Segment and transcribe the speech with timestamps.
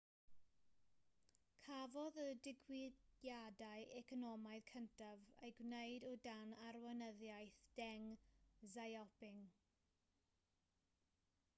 [1.65, 8.09] cafodd y diwygiadau economaidd cyntaf eu gwneud o dan arweinyddiaeth deng
[8.73, 9.41] xiaoping